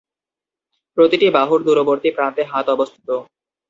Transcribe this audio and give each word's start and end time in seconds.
প্রতিটি 0.97 1.27
বাহুর 1.35 1.59
দূরবর্তী 1.67 2.09
প্রান্তে 2.15 2.41
হাত 2.51 2.65
অবস্থিত। 2.69 3.09